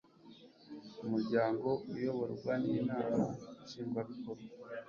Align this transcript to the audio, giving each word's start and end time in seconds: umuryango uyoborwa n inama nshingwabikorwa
umuryango 1.03 1.69
uyoborwa 1.93 2.53
n 2.63 2.65
inama 2.79 3.23
nshingwabikorwa 3.63 4.49